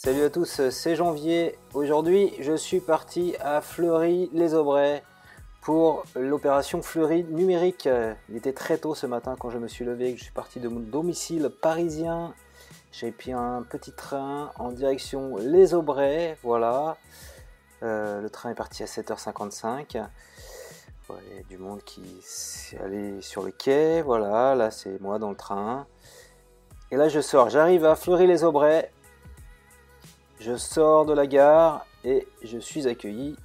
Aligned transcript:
Salut 0.00 0.22
à 0.22 0.30
tous, 0.30 0.70
c'est 0.70 0.94
Janvier. 0.94 1.58
Aujourd'hui, 1.74 2.32
je 2.38 2.54
suis 2.54 2.78
parti 2.78 3.34
à 3.40 3.60
Fleury-les-Aubrais 3.60 5.02
pour 5.60 6.04
l'opération 6.14 6.82
Fleury 6.82 7.24
numérique. 7.24 7.88
Il 8.28 8.36
était 8.36 8.52
très 8.52 8.78
tôt 8.78 8.94
ce 8.94 9.06
matin 9.06 9.34
quand 9.36 9.50
je 9.50 9.58
me 9.58 9.66
suis 9.66 9.84
levé, 9.84 10.16
je 10.16 10.22
suis 10.22 10.32
parti 10.32 10.60
de 10.60 10.68
mon 10.68 10.78
domicile 10.78 11.50
parisien. 11.50 12.32
J'ai 12.92 13.10
pris 13.10 13.32
un 13.32 13.64
petit 13.68 13.90
train 13.90 14.52
en 14.56 14.70
direction 14.70 15.36
Les 15.36 15.74
Aubrais, 15.74 16.38
voilà. 16.44 16.96
Euh, 17.82 18.20
le 18.20 18.30
train 18.30 18.50
est 18.50 18.54
parti 18.54 18.84
à 18.84 18.86
7h55. 18.86 19.84
il 19.90 19.96
y 19.96 21.40
a 21.40 21.42
du 21.48 21.58
monde 21.58 21.82
qui 21.82 22.02
est 22.72 22.78
allé 22.78 23.20
sur 23.20 23.42
le 23.42 23.50
quai, 23.50 24.02
voilà, 24.02 24.54
là 24.54 24.70
c'est 24.70 25.00
moi 25.00 25.18
dans 25.18 25.30
le 25.30 25.36
train. 25.36 25.88
Et 26.92 26.96
là 26.96 27.08
je 27.08 27.20
sors, 27.20 27.50
j'arrive 27.50 27.84
à 27.84 27.96
Fleury-les-Aubrais, 27.96 28.92
je 30.40 30.56
sors 30.56 31.06
de 31.06 31.12
la 31.12 31.26
gare 31.26 31.84
et 32.04 32.26
je 32.44 32.58
suis 32.58 32.86
accueilli 32.86 33.36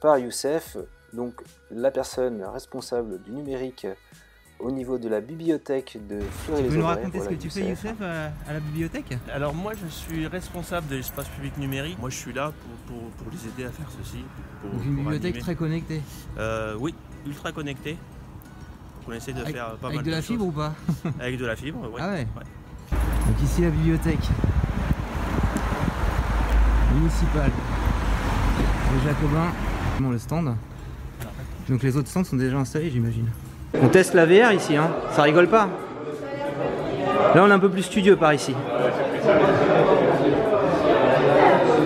par 0.00 0.18
Youssef, 0.18 0.76
donc 1.12 1.42
la 1.70 1.90
personne 1.90 2.42
responsable 2.44 3.22
du 3.22 3.30
numérique 3.32 3.86
au 4.58 4.70
niveau 4.70 4.96
de 4.98 5.08
la 5.08 5.20
bibliothèque 5.20 5.98
de 6.08 6.20
Fleury-les-Aubrais. 6.20 6.62
Tu 6.62 6.68
peux 6.70 6.76
nous 6.80 6.86
raconter 6.86 7.20
ce 7.20 7.28
que 7.28 7.34
tu 7.34 7.50
fais 7.50 7.68
Youssef 7.68 7.94
euh, 8.00 8.28
à 8.48 8.52
la 8.54 8.60
bibliothèque? 8.60 9.18
Alors 9.30 9.54
moi 9.54 9.72
je 9.74 9.86
suis 9.86 10.26
responsable 10.26 10.88
de 10.88 10.96
l'espace 10.96 11.28
public 11.28 11.58
numérique. 11.58 11.98
Moi 11.98 12.10
je 12.10 12.16
suis 12.16 12.32
là 12.32 12.52
pour, 12.86 12.96
pour, 12.96 13.10
pour 13.10 13.26
les 13.32 13.48
aider 13.48 13.64
à 13.64 13.70
faire 13.72 13.86
ceci. 14.02 14.24
Pour, 14.62 14.70
Donc 14.70 14.84
une 14.84 14.94
pour 14.94 15.02
bibliothèque 15.02 15.24
animer. 15.24 15.40
très 15.40 15.54
connectée. 15.56 16.02
Euh, 16.38 16.74
oui, 16.78 16.94
ultra 17.26 17.52
connectée. 17.52 17.98
On 19.08 19.12
essaie 19.12 19.32
de 19.32 19.40
Avec, 19.40 19.54
faire 19.54 19.76
pas 19.76 19.86
avec 19.88 19.96
mal 19.96 20.04
de 20.06 20.10
la 20.10 20.16
choses. 20.16 20.26
fibre 20.26 20.46
ou 20.46 20.52
pas? 20.52 20.74
Avec 21.20 21.38
de 21.38 21.46
la 21.46 21.54
fibre, 21.56 21.90
oui. 21.92 22.00
Ah 22.02 22.10
ouais. 22.10 22.26
Donc 23.26 23.42
ici 23.42 23.60
la 23.62 23.70
bibliothèque 23.70 24.28
municipale 26.94 27.50
de 28.94 29.08
Jacobin. 29.08 29.46
Bon, 30.00 30.10
le 30.10 30.18
stand. 30.18 30.54
Donc 31.68 31.82
les 31.82 31.96
autres 31.96 32.08
stands 32.08 32.24
sont 32.24 32.36
déjà 32.36 32.56
installés 32.56 32.90
j'imagine. 32.90 33.26
On 33.82 33.88
teste 33.88 34.14
la 34.14 34.24
VR 34.24 34.52
ici, 34.52 34.76
hein. 34.76 34.88
ça 35.12 35.22
rigole 35.22 35.48
pas. 35.48 35.68
Là 37.34 37.42
on 37.44 37.48
est 37.48 37.52
un 37.52 37.58
peu 37.58 37.68
plus 37.68 37.82
studieux 37.82 38.16
par 38.16 38.32
ici. 38.32 38.54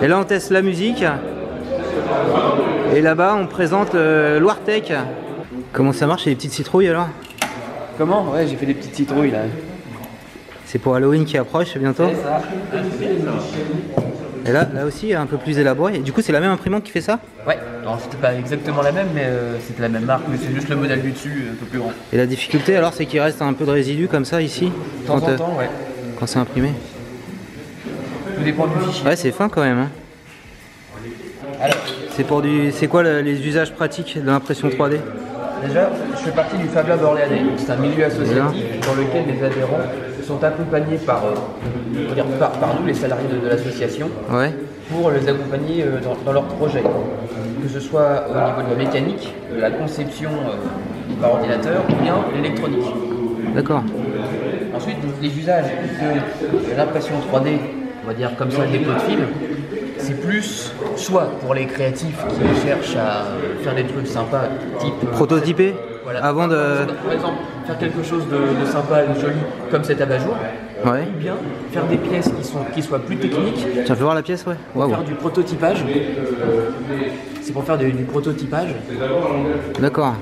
Et 0.03 0.07
là 0.07 0.19
on 0.19 0.23
teste 0.23 0.51
la 0.51 0.61
musique. 0.61 1.03
Et 2.93 3.01
là-bas 3.01 3.35
on 3.39 3.47
présente 3.47 3.93
le 3.93 4.37
Loire-Tech. 4.39 4.93
Comment 5.73 5.93
ça 5.93 6.05
marche, 6.05 6.25
les 6.25 6.35
petites 6.35 6.51
citrouilles 6.51 6.89
alors? 6.89 7.07
Comment? 7.97 8.31
Ouais, 8.31 8.47
j'ai 8.47 8.57
fait 8.57 8.65
des 8.67 8.73
petites 8.73 8.95
citrouilles 8.95 9.31
là. 9.31 9.43
C'est 10.65 10.79
pour 10.79 10.95
Halloween 10.95 11.25
qui 11.25 11.37
approche 11.37 11.75
bientôt. 11.77 12.07
Et 14.45 14.51
là, 14.51 14.67
là 14.73 14.85
aussi, 14.85 15.13
un 15.13 15.25
peu 15.27 15.37
plus 15.37 15.59
élaboré. 15.59 15.99
Du 15.99 16.11
coup, 16.11 16.21
c'est 16.21 16.31
la 16.31 16.39
même 16.39 16.51
imprimante 16.51 16.83
qui 16.83 16.91
fait 16.91 17.01
ça 17.01 17.19
Ouais, 17.47 17.57
alors 17.81 17.99
c'était 18.01 18.17
pas 18.17 18.33
exactement 18.33 18.81
la 18.81 18.91
même, 18.91 19.07
mais 19.13 19.23
euh, 19.25 19.57
c'était 19.65 19.81
la 19.83 19.89
même 19.89 20.05
marque, 20.05 20.23
mais 20.29 20.37
c'est 20.41 20.53
juste 20.53 20.69
le 20.69 20.75
modèle 20.75 21.01
du 21.01 21.11
dessus 21.11 21.45
un 21.51 21.55
peu 21.55 21.65
plus 21.65 21.79
grand. 21.79 21.91
Et 22.11 22.17
la 22.17 22.25
difficulté 22.25 22.75
alors, 22.75 22.93
c'est 22.93 23.05
qu'il 23.05 23.19
reste 23.19 23.41
un 23.41 23.53
peu 23.53 23.65
de 23.65 23.71
résidus 23.71 24.07
comme 24.07 24.25
ça 24.25 24.41
ici 24.41 24.71
De 25.03 25.07
temps 25.07 25.19
quand, 25.19 25.29
euh, 25.29 25.33
en 25.35 25.37
temps, 25.37 25.55
ouais. 25.59 25.69
quand 26.19 26.25
c'est 26.27 26.39
imprimé. 26.39 26.71
Tout 28.35 28.43
dépend 28.43 28.65
du 28.67 28.79
fichier. 28.85 29.05
Ouais, 29.05 29.15
c'est 29.15 29.31
fin 29.31 29.47
quand 29.49 29.61
même. 29.61 29.77
hein. 29.79 29.89
Alors, 31.59 31.77
C'est 32.15 32.23
pour 32.25 32.41
du, 32.41 32.71
c'est 32.71 32.87
quoi 32.87 33.03
le- 33.03 33.21
les 33.21 33.45
usages 33.47 33.73
pratiques 33.73 34.17
de 34.19 34.25
l'impression 34.25 34.69
3D 34.69 34.97
déjà, 35.65 35.89
je 36.13 36.17
fais 36.17 36.31
partie 36.31 36.57
du 36.57 36.65
Fab 36.67 36.87
Lab 36.87 37.03
Orléanais. 37.03 37.41
C'est 37.57 37.71
un 37.71 37.75
milieu 37.77 38.05
associatif 38.05 38.63
dans 38.85 38.93
lequel 38.95 39.23
les 39.35 39.43
adhérents 39.43 39.79
sont 40.23 40.43
accompagnés 40.43 40.97
par, 40.97 41.23
euh, 41.25 42.13
dire 42.13 42.25
par, 42.39 42.51
par 42.51 42.79
nous, 42.79 42.85
les 42.87 42.93
salariés 42.93 43.27
de, 43.31 43.43
de 43.43 43.49
l'association, 43.49 44.07
Ouais. 44.31 44.51
pour 44.89 45.11
les 45.11 45.27
accompagner 45.27 45.83
euh, 45.83 45.99
dans, 46.03 46.15
dans 46.25 46.33
leurs 46.33 46.45
projets. 46.45 46.83
Que 47.63 47.67
ce 47.69 47.79
soit 47.79 48.25
au 48.29 48.33
niveau 48.33 48.69
de 48.75 48.79
la 48.79 48.85
mécanique, 48.85 49.33
de 49.55 49.59
la 49.61 49.71
conception 49.71 50.29
euh, 50.31 51.21
par 51.21 51.33
ordinateur, 51.33 51.83
ou 51.89 52.03
bien 52.03 52.15
l'électronique. 52.35 52.85
D'accord. 53.55 53.83
Ensuite, 54.75 54.97
les 55.21 55.37
usages 55.37 55.65
de 55.65 56.77
l'impression 56.77 57.15
3D, 57.31 57.57
on 58.03 58.07
va 58.07 58.13
dire 58.13 58.31
comme 58.37 58.49
ça, 58.51 58.65
des 58.65 58.79
pots 58.79 58.93
de 58.93 58.99
fil, 58.99 59.19
c'est 60.01 60.19
plus 60.19 60.73
soit 60.95 61.29
pour 61.41 61.53
les 61.53 61.65
créatifs 61.65 62.17
qui 62.29 62.67
cherchent 62.67 62.95
à 62.95 63.25
faire 63.63 63.75
des 63.75 63.83
trucs 63.85 64.07
sympas, 64.07 64.43
type. 64.79 64.93
euh, 65.03 65.11
Prototypé 65.11 65.73
voilà. 66.03 66.25
Avant 66.25 66.47
de. 66.47 66.55
Par 66.55 67.13
exemple, 67.13 67.37
faire 67.67 67.77
quelque 67.77 68.03
chose 68.03 68.23
de, 68.27 68.59
de 68.59 68.65
sympa 68.65 69.03
et 69.03 69.07
de 69.13 69.19
joli 69.19 69.35
comme 69.69 69.83
cet 69.83 70.01
abat-jour, 70.01 70.35
Ouais. 70.83 71.03
ou 71.15 71.19
bien 71.19 71.35
faire 71.71 71.85
des 71.85 71.97
pièces 71.97 72.31
qui, 72.35 72.43
sont, 72.43 72.57
qui 72.73 72.81
soient 72.81 72.97
plus 72.97 73.17
techniques, 73.17 73.63
Tu 73.85 73.93
veux 73.93 74.03
voir 74.03 74.15
la 74.15 74.23
pièce, 74.23 74.43
ouais 74.47 74.55
Waouh. 74.75 74.89
faire 74.89 75.03
du 75.03 75.13
prototypage. 75.13 75.85
C'est 77.43 77.53
pour 77.53 77.63
faire 77.63 77.77
du, 77.77 77.91
du 77.91 78.03
prototypage. 78.03 78.69
D'accord. 79.79 80.15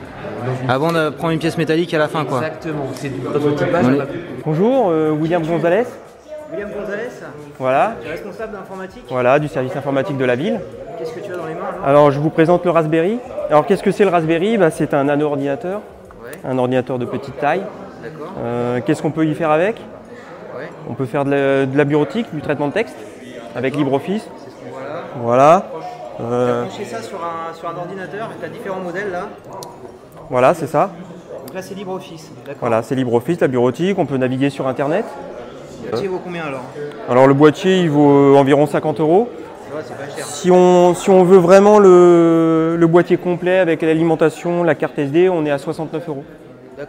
Avant 0.68 0.92
de 0.92 1.10
prendre 1.12 1.32
une 1.34 1.40
pièce 1.40 1.58
métallique 1.58 1.94
à 1.94 1.98
la 1.98 2.08
fin, 2.10 2.26
quoi. 2.26 2.40
Exactement, 2.40 2.88
c'est 2.94 3.10
du 3.10 3.20
prototypage. 3.22 3.86
Bonjour, 4.46 4.90
euh, 4.90 5.12
William 5.12 5.44
Gonzalez. 5.46 5.84
William 6.52 6.70
Gonzalez, 6.72 7.10
Voilà, 7.60 7.94
responsable 8.06 8.54
d'informatique. 8.54 9.04
voilà, 9.10 9.40
du 9.40 9.48
service 9.48 9.76
informatique 9.76 10.18
de 10.18 10.26
la 10.26 10.36
ville. 10.36 10.60
Qu'est-ce 10.98 11.14
que 11.14 11.20
tu 11.20 11.32
as 11.32 11.38
dans 11.38 11.46
les 11.46 11.54
mains 11.54 11.62
Alors, 11.86 12.12
je 12.12 12.20
vous 12.20 12.30
présente 12.30 12.66
le 12.66 12.72
Raspberry. 12.72 13.20
Alors, 13.50 13.66
qu'est-ce 13.66 13.84
que 13.84 13.92
c'est 13.92 14.04
le 14.04 14.10
Raspberry? 14.10 14.58
Bah, 14.58 14.72
C'est 14.72 14.94
un 14.94 15.04
nano-ordinateur, 15.06 15.82
Ouais. 16.24 16.32
un 16.44 16.58
ordinateur 16.58 17.00
de 17.00 17.06
petite 17.06 17.38
taille. 17.40 17.62
D'accord. 18.04 18.34
Euh, 18.40 18.82
qu'est-ce 18.86 19.02
qu'on 19.02 19.12
peut 19.12 19.26
y 19.26 19.34
faire 19.36 19.52
avec? 19.52 19.78
Ouais. 20.58 20.70
On 20.90 20.94
peut 20.94 21.06
faire 21.06 21.24
de 21.26 21.32
la, 21.32 21.66
de 21.66 21.78
la 21.78 21.84
bureautique, 21.86 22.28
du 22.34 22.42
traitement 22.42 22.68
de 22.68 22.74
texte, 22.74 22.96
avec 23.56 23.76
LibreOffice. 23.76 24.24
C'est 24.44 24.50
ce 24.50 24.56
qu'on 25.14 25.20
voit 25.20 25.38
là. 25.38 25.64
Voilà. 25.64 25.66
Euh, 26.22 26.64
Brancher 26.66 26.84
ça 26.86 27.02
sur 27.02 27.18
un, 27.24 27.54
sur 27.54 27.70
un 27.70 27.78
ordinateur, 27.78 28.30
tu 28.40 28.46
as 28.46 28.50
différents 28.50 28.82
modèles 28.82 29.12
là. 29.12 29.30
voilà, 30.30 30.54
c'est 30.54 30.68
ça. 30.68 30.90
Donc 31.46 31.56
là 31.56 31.62
c'est 31.62 31.76
LibreOffice. 31.76 32.30
D'accord. 32.46 32.58
Voilà, 32.60 32.82
c'est 32.84 32.96
LibreOffice, 32.96 33.40
la 33.40 33.48
bureautique. 33.48 33.98
On 33.98 34.06
peut 34.06 34.18
naviguer 34.18 34.50
sur 34.50 34.68
Internet. 34.68 35.06
Le 35.90 35.92
boîtier 35.92 36.08
vaut 36.08 36.22
combien 36.24 36.44
alors 36.46 36.62
Alors, 37.10 37.28
le 37.28 37.34
boîtier, 37.34 37.80
il 37.82 37.90
vaut 37.90 38.10
euh, 38.12 38.38
environ 38.38 38.66
50 38.68 39.00
euros. 39.00 39.30
Ouais, 39.74 39.82
c'est 39.84 39.96
pas 39.98 40.16
cher. 40.16 40.26
Si 40.26 40.50
on, 40.52 40.94
si 40.96 41.10
on 41.10 41.24
veut 41.24 41.38
vraiment 41.38 41.80
le, 41.80 42.76
le 42.78 42.88
boîtier 42.88 43.18
complet 43.18 43.60
avec 43.60 43.82
l'alimentation, 43.82 44.64
la 44.64 44.76
carte 44.76 44.98
SD, 45.00 45.30
on 45.30 45.46
est 45.46 45.52
à 45.52 45.58
69 45.58 46.08
euros. 46.10 46.24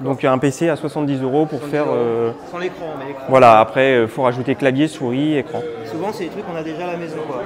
Donc 0.00 0.24
un 0.24 0.38
PC 0.38 0.68
à 0.68 0.76
70 0.76 1.20
euros 1.20 1.46
pour 1.46 1.58
70 1.58 1.70
faire. 1.72 1.84
euros. 1.86 1.94
euh, 1.96 2.30
Sans 2.52 2.58
l'écran, 2.58 2.86
mais 3.00 3.06
l'écran. 3.08 3.24
voilà, 3.28 3.58
après 3.58 4.02
il 4.02 4.06
faut 4.08 4.22
rajouter 4.22 4.54
clavier, 4.54 4.86
souris, 4.86 5.36
écran. 5.38 5.62
Souvent 5.84 6.10
c'est 6.12 6.24
des 6.24 6.30
trucs 6.30 6.46
qu'on 6.46 6.54
a 6.54 6.62
déjà 6.62 6.84
à 6.84 6.92
la 6.92 6.96
maison 6.96 7.16
quoi. 7.26 7.42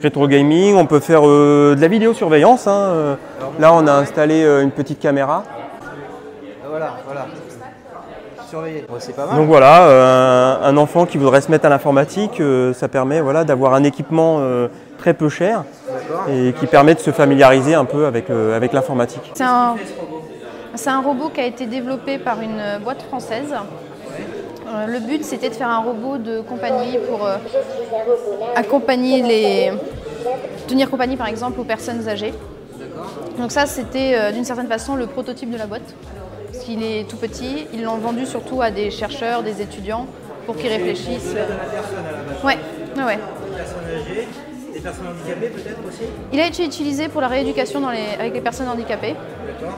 Rétro 0.00 0.28
gaming, 0.28 0.76
on 0.76 0.86
peut 0.86 1.00
faire 1.00 1.22
euh, 1.26 1.74
de 1.74 1.80
la 1.80 1.88
vidéosurveillance. 1.88 2.68
hein, 2.68 2.90
euh. 2.92 3.14
Là 3.58 3.72
on 3.74 3.84
a 3.88 3.92
installé 3.94 4.44
euh, 4.44 4.62
une 4.62 4.70
petite 4.70 5.00
caméra. 5.00 5.42
Voilà, 6.70 6.94
voilà. 7.04 7.26
Surveiller. 8.48 8.86
Ouais, 8.88 8.98
c'est 8.98 9.14
pas 9.14 9.26
mal. 9.26 9.36
Donc 9.36 9.46
voilà, 9.46 9.88
euh, 9.88 10.56
un, 10.62 10.76
enfant 10.76 11.06
qui 11.06 11.18
voudrait 11.18 11.40
se 11.40 11.50
mettre 11.50 11.66
à 11.66 11.68
l'informatique, 11.68 12.40
euh, 12.40 12.72
ça 12.72 12.88
permet 12.88 13.20
voilà, 13.20 13.44
d'avoir 13.44 13.74
un 13.74 13.84
équipement 13.84 14.38
euh, 14.40 14.68
très 14.98 15.14
peu 15.14 15.28
cher 15.28 15.64
et 16.30 16.54
qui 16.58 16.66
permet 16.66 16.94
de 16.94 17.00
se 17.00 17.10
familiariser 17.10 17.74
un 17.74 17.84
peu 17.84 18.06
avec, 18.06 18.30
euh, 18.30 18.56
avec 18.56 18.72
l'informatique. 18.72 19.32
C'est 19.34 19.44
un, 19.44 19.76
c'est 20.74 20.90
un 20.90 21.00
robot 21.00 21.28
qui 21.28 21.40
a 21.40 21.46
été 21.46 21.66
développé 21.66 22.18
par 22.18 22.40
une 22.40 22.82
boîte 22.82 23.02
française. 23.02 23.54
Le 24.86 25.00
but, 25.00 25.24
c'était 25.24 25.48
de 25.48 25.54
faire 25.54 25.68
un 25.68 25.78
robot 25.78 26.18
de 26.18 26.40
compagnie 26.40 26.98
pour 27.08 27.26
euh, 27.26 27.36
accompagner 28.54 29.22
les. 29.22 29.72
tenir 30.66 30.90
compagnie, 30.90 31.16
par 31.16 31.26
exemple, 31.28 31.60
aux 31.60 31.64
personnes 31.64 32.06
âgées. 32.08 32.34
Donc, 33.38 33.50
ça, 33.50 33.66
c'était 33.66 34.14
euh, 34.14 34.32
d'une 34.32 34.44
certaine 34.44 34.66
façon 34.66 34.94
le 34.96 35.06
prototype 35.06 35.50
de 35.50 35.56
la 35.56 35.66
boîte. 35.66 35.94
Parce 36.52 36.64
qu'il 36.64 36.82
est 36.82 37.08
tout 37.08 37.16
petit. 37.16 37.66
Ils 37.72 37.82
l'ont 37.82 37.98
vendu 37.98 38.26
surtout 38.26 38.62
à 38.62 38.70
des 38.70 38.90
chercheurs, 38.90 39.42
des 39.42 39.60
étudiants, 39.62 40.06
pour 40.46 40.56
qu'ils 40.56 40.68
réfléchissent. 40.70 41.34
La 41.34 41.44
personne 41.44 42.04
à 42.08 42.12
la 42.12 42.18
base. 42.24 42.44
Ouais, 42.44 42.58
ouais, 42.96 43.04
ouais. 43.04 43.16
Des 43.18 43.56
personnes 43.56 43.84
âgées, 43.94 44.28
des 44.74 44.80
personnes 44.80 45.06
handicapées 45.08 45.48
peut-être 45.48 45.78
aussi. 45.88 46.04
Il 46.32 46.40
a 46.40 46.46
été 46.46 46.64
utilisé 46.64 47.08
pour 47.08 47.20
la 47.20 47.28
rééducation 47.28 47.80
dans 47.80 47.90
les- 47.90 48.14
avec 48.18 48.34
les 48.34 48.40
personnes 48.40 48.68
handicapées. 48.68 49.14
D'accord. 49.46 49.76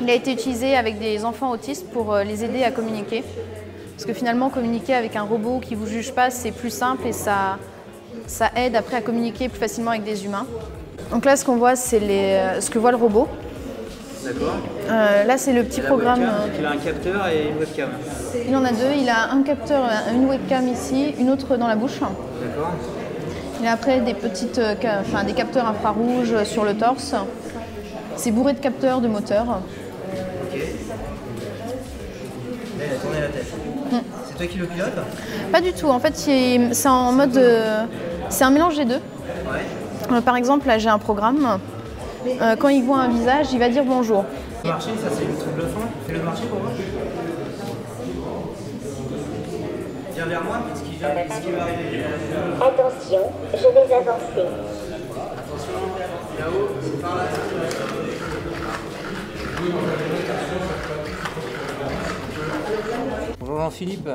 Il 0.00 0.10
a 0.10 0.14
été 0.14 0.30
utilisé 0.32 0.76
avec 0.76 0.98
des 0.98 1.24
enfants 1.24 1.50
autistes 1.50 1.88
pour 1.90 2.12
euh, 2.12 2.22
les 2.22 2.44
aider 2.44 2.62
à 2.62 2.70
communiquer. 2.70 3.24
Parce 3.96 4.04
que 4.04 4.12
finalement, 4.12 4.50
communiquer 4.50 4.94
avec 4.94 5.16
un 5.16 5.22
robot 5.22 5.58
qui 5.58 5.74
ne 5.74 5.80
vous 5.80 5.86
juge 5.86 6.12
pas, 6.12 6.28
c'est 6.30 6.50
plus 6.52 6.68
simple 6.70 7.06
et 7.06 7.12
ça, 7.12 7.56
ça 8.26 8.50
aide 8.54 8.76
après 8.76 8.98
à 8.98 9.00
communiquer 9.00 9.48
plus 9.48 9.58
facilement 9.58 9.92
avec 9.92 10.04
des 10.04 10.26
humains. 10.26 10.46
Donc 11.10 11.24
là, 11.24 11.34
ce 11.36 11.44
qu'on 11.46 11.56
voit, 11.56 11.76
c'est 11.76 11.98
les, 12.00 12.34
euh, 12.34 12.60
ce 12.60 12.68
que 12.68 12.78
voit 12.78 12.90
le 12.90 12.98
robot. 12.98 13.26
D'accord. 14.26 14.56
Euh, 14.90 15.24
là, 15.24 15.38
c'est 15.38 15.52
le 15.52 15.62
petit 15.62 15.80
programme. 15.80 16.20
webcam, 16.20 16.34
euh, 16.40 16.58
il 16.58 16.66
a 16.66 16.70
un 16.70 16.76
capteur 16.76 17.28
et 17.28 17.48
une 17.48 17.58
webcam. 17.58 17.90
Il 18.48 18.56
en 18.56 18.64
a 18.64 18.72
deux. 18.72 18.92
Il 19.00 19.08
a 19.08 19.30
un 19.32 19.42
capteur, 19.42 19.84
euh, 19.84 20.14
une 20.14 20.28
webcam 20.28 20.66
ici, 20.68 21.14
une 21.18 21.30
autre 21.30 21.56
dans 21.56 21.68
la 21.68 21.76
bouche. 21.76 22.00
D'accord. 22.00 22.72
Il 23.60 23.66
a 23.66 23.72
après 23.72 24.00
des, 24.00 24.14
petites, 24.14 24.60
enfin, 25.00 25.22
des 25.24 25.32
capteurs 25.32 25.66
infrarouges 25.66 26.42
sur 26.44 26.64
le 26.64 26.74
torse. 26.74 27.14
C'est 28.16 28.32
bourré 28.32 28.52
de 28.52 28.58
capteurs 28.58 29.00
de 29.00 29.08
moteurs. 29.08 29.46
Ok. 29.48 30.58
Là, 32.78 32.84
il 32.84 32.92
a 32.92 32.98
tourné 32.98 33.20
la 33.20 33.28
tête. 33.28 33.46
C'est 34.28 34.36
toi 34.36 34.46
qui 34.46 34.58
le 34.58 34.66
pilote 34.66 34.92
Pas 35.52 35.60
du 35.60 35.72
tout. 35.72 35.88
En 35.88 36.00
fait, 36.00 36.16
c'est 36.16 36.88
en 36.88 37.12
mode 37.12 37.40
C'est 38.28 38.44
un 38.44 38.50
mélange 38.50 38.76
des 38.76 38.86
deux. 38.86 39.00
Euh, 40.12 40.20
par 40.20 40.36
exemple, 40.36 40.66
là 40.66 40.78
j'ai 40.78 40.88
un 40.88 40.98
programme. 40.98 41.58
Euh, 42.26 42.56
quand 42.56 42.68
il 42.68 42.82
voit 42.84 42.98
un 42.98 43.08
visage, 43.08 43.52
il 43.52 43.58
va 43.58 43.68
dire 43.68 43.84
bonjour. 43.84 44.24
Le 44.64 44.70
marché, 44.70 44.90
ça 45.00 45.08
c'est 45.10 45.24
le 45.26 45.34
truc 45.36 45.54
bluffant. 45.54 45.88
Fais 46.06 46.12
le 46.14 46.22
marché 46.22 46.44
pour 46.46 46.60
moi. 46.60 46.70
Viens 50.14 50.26
vers 50.26 50.44
moi, 50.44 50.56
ce 50.74 50.80
qui 50.80 50.96
va, 50.96 51.08
ce 51.08 51.40
qui 51.42 51.50
va 51.52 51.62
arriver? 51.62 52.04
Attention, 52.56 53.20
je 53.52 53.58
vais 53.58 53.94
avancer. 53.94 54.46
Là-haut, 56.38 56.68
c'est 56.82 57.00
par 57.00 57.16
là. 57.16 57.22
Bonjour 63.38 63.58
Jean-Philippe, 63.58 64.08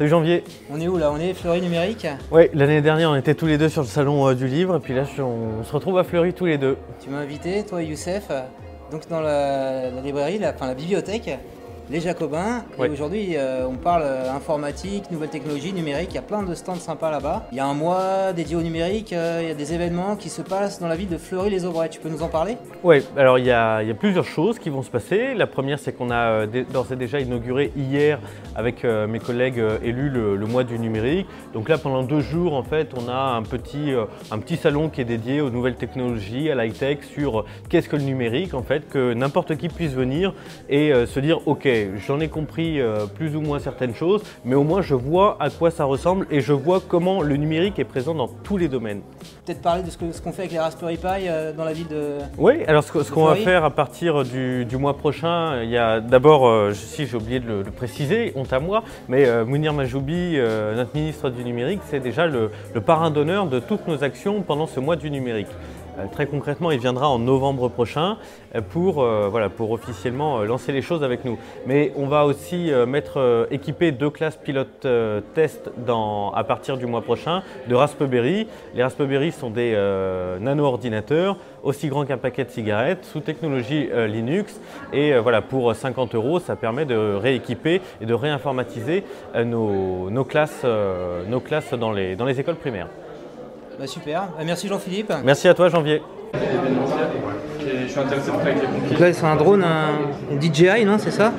Salut 0.00 0.08
Janvier. 0.12 0.44
on 0.72 0.80
est 0.80 0.88
où 0.88 0.96
là? 0.96 1.12
On 1.12 1.18
est 1.20 1.34
Fleury 1.34 1.60
numérique? 1.60 2.06
Oui, 2.32 2.44
l'année 2.54 2.80
dernière 2.80 3.10
on 3.10 3.16
était 3.16 3.34
tous 3.34 3.44
les 3.44 3.58
deux 3.58 3.68
sur 3.68 3.82
le 3.82 3.86
salon 3.86 4.28
euh, 4.28 4.34
du 4.34 4.46
livre 4.46 4.76
et 4.76 4.80
puis 4.80 4.94
là 4.94 5.04
je- 5.04 5.20
on, 5.20 5.62
se 5.62 5.70
retrouve 5.72 5.98
à 5.98 6.04
Fleury 6.04 6.32
tous 6.32 6.46
les 6.46 6.56
deux. 6.56 6.78
Tu 7.04 7.10
m'as 7.10 7.18
invité, 7.18 7.62
toi 7.66 7.82
Youssef, 7.82 8.28
donc 8.90 9.06
dans 9.10 9.20
la, 9.20 9.90
la 9.90 10.00
librairie, 10.00 10.38
la, 10.38 10.54
enfin 10.54 10.68
la 10.68 10.74
bibliothèque, 10.74 11.28
les 11.90 12.00
Jacobins. 12.00 12.64
Et 12.78 12.88
aujourd'hui, 12.88 13.36
euh, 13.36 13.66
on 13.68 13.74
parle 13.74 14.02
euh, 14.04 14.32
informatique, 14.32 15.10
nouvelles 15.10 15.30
technologies, 15.30 15.72
numérique. 15.72 16.10
Il 16.12 16.14
y 16.14 16.18
a 16.18 16.22
plein 16.22 16.42
de 16.42 16.54
stands 16.54 16.76
sympas 16.76 17.10
là-bas. 17.10 17.48
Il 17.50 17.58
y 17.58 17.60
a 17.60 17.66
un 17.66 17.74
mois 17.74 18.32
dédié 18.32 18.56
au 18.56 18.62
numérique, 18.62 19.12
euh, 19.12 19.40
il 19.42 19.48
y 19.48 19.50
a 19.50 19.54
des 19.54 19.74
événements 19.74 20.16
qui 20.16 20.28
se 20.28 20.40
passent 20.40 20.78
dans 20.80 20.88
la 20.88 20.94
ville 20.94 21.08
de 21.08 21.18
Fleury-les-Aubrais. 21.18 21.88
Tu 21.88 22.00
peux 22.00 22.08
nous 22.08 22.22
en 22.22 22.28
parler? 22.28 22.56
Oui, 22.84 23.02
alors 23.16 23.38
il 23.38 23.46
y, 23.46 23.50
a, 23.50 23.82
il 23.82 23.88
y 23.88 23.90
a 23.90 23.94
plusieurs 23.94 24.24
choses 24.24 24.58
qui 24.58 24.70
vont 24.70 24.82
se 24.82 24.90
passer. 24.90 25.34
La 25.34 25.46
première 25.46 25.78
c'est 25.78 25.92
qu'on 25.92 26.10
a 26.10 26.44
euh, 26.44 26.64
d'ores 26.72 26.92
et 26.92 26.96
déjà 26.96 27.20
inauguré 27.20 27.72
hier 27.76 28.20
avec 28.54 28.84
mes 28.84 29.18
collègues 29.18 29.62
élus 29.82 30.10
le, 30.10 30.36
le 30.36 30.46
mois 30.46 30.64
du 30.64 30.78
numérique. 30.78 31.26
Donc 31.54 31.68
là 31.68 31.78
pendant 31.78 32.02
deux 32.02 32.20
jours 32.20 32.54
en 32.54 32.62
fait 32.62 32.92
on 32.96 33.08
a 33.08 33.14
un 33.14 33.42
petit, 33.42 33.92
un 34.30 34.38
petit 34.38 34.56
salon 34.56 34.88
qui 34.88 35.00
est 35.00 35.04
dédié 35.04 35.40
aux 35.40 35.50
nouvelles 35.50 35.76
technologies, 35.76 36.50
à 36.50 36.54
l'high-tech, 36.54 36.98
sur 37.14 37.44
qu'est-ce 37.68 37.88
que 37.88 37.96
le 37.96 38.02
numérique 38.02 38.54
en 38.54 38.62
fait, 38.62 38.88
que 38.88 39.14
n'importe 39.14 39.56
qui 39.56 39.68
puisse 39.68 39.92
venir 39.92 40.34
et 40.68 40.92
se 41.06 41.20
dire 41.20 41.46
ok 41.46 41.68
j'en 42.06 42.20
ai 42.20 42.28
compris 42.28 42.80
euh, 42.80 43.06
plus 43.06 43.36
ou 43.36 43.40
moins 43.40 43.58
certaines 43.58 43.94
choses, 43.94 44.22
mais 44.44 44.54
au 44.54 44.64
moins 44.64 44.82
je 44.82 44.94
vois 44.94 45.36
à 45.40 45.50
quoi 45.50 45.70
ça 45.70 45.84
ressemble 45.84 46.26
et 46.30 46.40
je 46.40 46.52
vois 46.52 46.80
comment 46.86 47.22
le 47.22 47.36
numérique 47.36 47.78
est 47.78 47.84
présent 47.84 48.14
dans 48.14 48.28
tous 48.28 48.56
les 48.56 48.68
domaines. 48.68 49.02
Peut-être 49.44 49.62
parler 49.62 49.82
de 49.82 49.90
ce 49.90 49.96
qu'on 49.96 50.32
fait 50.32 50.42
avec 50.42 50.52
les 50.52 50.58
Raspberry 50.58 50.96
Pi 50.96 51.26
euh, 51.26 51.52
dans 51.52 51.64
la 51.64 51.72
ville 51.72 51.88
de. 51.88 52.18
Oui, 52.38 52.62
alors 52.66 52.84
ce, 52.84 53.10
qu'on 53.10 53.24
va 53.24 53.36
faire 53.36 53.64
à 53.64 53.70
partir 53.70 54.24
du, 54.24 54.64
du 54.64 54.76
mois 54.76 54.96
prochain, 54.96 55.62
il 55.62 55.70
y 55.70 55.78
a 55.78 56.00
d'abord, 56.00 56.46
euh, 56.46 56.72
si 56.72 57.06
j'ai 57.06 57.16
oublié 57.16 57.40
de 57.40 57.48
le, 57.48 57.64
préciser, 57.64 58.32
honte 58.36 58.52
à 58.52 58.60
moi, 58.60 58.82
mais 59.08 59.26
Mounir 59.44 59.72
Majoubi, 59.72 60.36
notre 60.76 60.94
ministre 60.94 61.30
du 61.30 61.44
numérique, 61.44 61.80
c'est 61.88 62.00
déjà 62.00 62.26
le, 62.26 62.50
le 62.74 62.80
parrain 62.80 63.10
d'honneur 63.10 63.46
de 63.46 63.58
toutes 63.60 63.86
nos 63.86 64.04
actions 64.04 64.42
pendant 64.42 64.66
ce 64.66 64.80
mois 64.80 64.96
du 64.96 65.10
numérique. 65.10 65.48
Euh, 66.00 66.06
très 66.10 66.26
concrètement, 66.26 66.70
il 66.70 66.78
viendra 66.78 67.08
en 67.08 67.18
novembre 67.18 67.68
prochain 67.68 68.16
euh, 68.54 68.60
pour, 68.60 69.02
euh, 69.02 69.28
voilà, 69.30 69.48
pour 69.48 69.70
officiellement 69.70 70.42
lancer 70.42 70.72
les 70.72 70.82
choses 70.82 71.04
avec 71.04 71.24
nous. 71.24 71.38
Mais 71.66 71.92
on 71.96 72.06
va 72.06 72.24
aussi 72.24 72.72
mettre, 72.86 73.46
équiper 73.50 73.92
deux 73.92 74.10
classes 74.10 74.36
pilotes 74.36 74.86
test 75.34 75.70
dans, 75.86 76.32
à 76.32 76.44
partir 76.44 76.76
du 76.76 76.86
mois 76.86 77.02
prochain 77.02 77.42
de 77.68 77.74
Raspberry. 77.74 78.46
Les 78.74 78.82
Raspberry 78.82 79.32
sont 79.32 79.50
des 79.50 79.72
nano-ordinateurs 80.40 81.36
aussi 81.62 81.88
grands 81.88 82.04
qu'un 82.04 82.18
paquet 82.18 82.44
de 82.44 82.50
cigarettes 82.50 83.04
sous 83.04 83.20
technologie 83.20 83.88
Linux. 84.08 84.60
Et 84.92 85.16
voilà, 85.18 85.42
pour 85.42 85.74
50 85.74 86.14
euros, 86.14 86.40
ça 86.40 86.56
permet 86.56 86.84
de 86.84 87.14
rééquiper 87.14 87.80
et 88.00 88.06
de 88.06 88.14
réinformatiser 88.14 89.04
nos, 89.44 90.24
classes, 90.24 90.64
dans 90.64 91.92
les 91.92 92.40
écoles 92.40 92.56
primaires. 92.56 92.88
Bah, 93.80 93.86
super. 93.86 94.24
Euh, 94.38 94.42
merci 94.44 94.68
Jean-Philippe. 94.68 95.10
Merci 95.24 95.48
à 95.48 95.54
toi, 95.54 95.70
Janvier. 95.70 96.02
Donc 98.90 98.98
là, 99.00 99.10
c'est 99.10 99.24
un 99.24 99.36
drone, 99.36 99.64
un 99.64 100.38
DJI, 100.38 100.84
non 100.84 100.98
C'est 100.98 101.10
ça? 101.10 101.32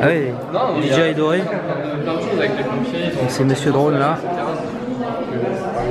Ah 0.00 0.06
oui, 0.06 0.88
DJI 0.88 1.14
doré. 1.14 1.38
Donc 1.40 3.26
c'est 3.26 3.42
Monsieur 3.42 3.72
Drone 3.72 3.98
là. 3.98 4.18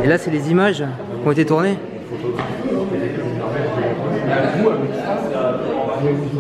Et 0.06 0.08
là, 0.08 0.18
c'est 0.18 0.32
les 0.32 0.50
images 0.50 0.86
qui 1.22 1.28
ont 1.28 1.32
été 1.32 1.46
tournées. 1.46 1.78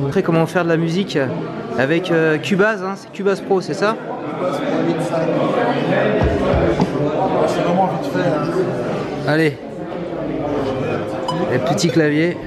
Après, 0.07 0.23
comment 0.23 0.45
faire 0.45 0.63
de 0.63 0.69
la 0.69 0.77
musique 0.77 1.19
avec 1.77 2.11
euh, 2.11 2.37
Cubase, 2.37 2.81
hein, 2.81 2.93
c'est 2.95 3.11
Cubase 3.11 3.41
Pro, 3.41 3.59
c'est 3.59 3.73
ça? 3.73 3.97
Allez, 9.27 9.57
les 11.51 11.59
petits 11.59 11.89
claviers. 11.89 12.37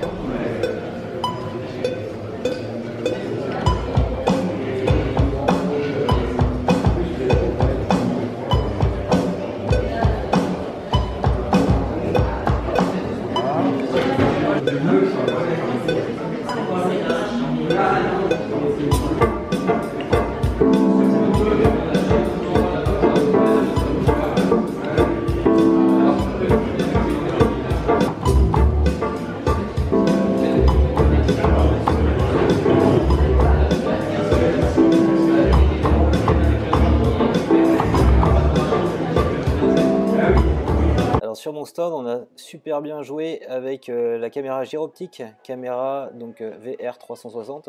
Sur 41.47 41.53
mon 41.53 41.65
stand, 41.65 41.93
on 41.93 42.09
a 42.09 42.25
super 42.35 42.83
bien 42.83 43.03
joué 43.03 43.41
avec 43.47 43.89
euh, 43.89 44.19
la 44.19 44.31
caméra 44.31 44.65
gyroptique, 44.65 45.23
caméra 45.45 46.11
donc 46.13 46.41
euh, 46.41 46.57
VR 46.59 46.99
360 46.99 47.69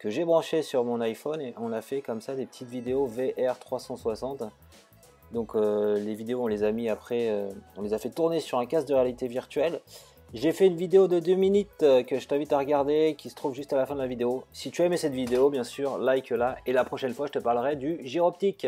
que 0.00 0.10
j'ai 0.10 0.24
branché 0.24 0.62
sur 0.62 0.82
mon 0.82 1.00
iPhone 1.00 1.40
et 1.40 1.54
on 1.56 1.72
a 1.72 1.82
fait 1.82 2.00
comme 2.00 2.20
ça 2.20 2.34
des 2.34 2.46
petites 2.46 2.68
vidéos 2.68 3.06
VR 3.06 3.60
360. 3.60 4.42
Donc 5.30 5.54
euh, 5.54 6.00
les 6.00 6.16
vidéos 6.16 6.42
on 6.42 6.48
les 6.48 6.64
a 6.64 6.72
mis 6.72 6.88
après, 6.88 7.32
on 7.76 7.82
les 7.82 7.94
a 7.94 7.98
fait 7.98 8.10
tourner 8.10 8.40
sur 8.40 8.58
un 8.58 8.66
casque 8.66 8.88
de 8.88 8.94
réalité 8.94 9.28
virtuelle. 9.28 9.82
J'ai 10.34 10.50
fait 10.50 10.66
une 10.66 10.74
vidéo 10.76 11.06
de 11.06 11.20
2 11.20 11.34
minutes 11.36 11.68
que 11.78 12.18
je 12.18 12.26
t'invite 12.26 12.52
à 12.52 12.58
regarder 12.58 13.14
qui 13.16 13.30
se 13.30 13.36
trouve 13.36 13.54
juste 13.54 13.72
à 13.72 13.76
la 13.76 13.86
fin 13.86 13.94
de 13.94 14.00
la 14.00 14.08
vidéo. 14.08 14.42
Si 14.52 14.72
tu 14.72 14.82
as 14.82 14.86
aimé 14.86 14.96
cette 14.96 15.14
vidéo, 15.14 15.48
bien 15.48 15.62
sûr, 15.62 15.96
like-la 15.96 16.56
et 16.66 16.72
la 16.72 16.82
prochaine 16.82 17.14
fois 17.14 17.28
je 17.28 17.32
te 17.34 17.38
parlerai 17.38 17.76
du 17.76 18.00
gyroptique. 18.02 18.66